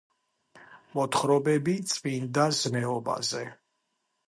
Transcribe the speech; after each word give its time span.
მოთხრობები 0.95 1.77
წმინდა 1.93 2.47
ზნეობაზე 2.63 3.47